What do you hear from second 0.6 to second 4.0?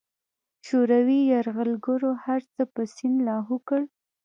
شوروي یرغلګرو هرڅه په سیند لاهو کړل.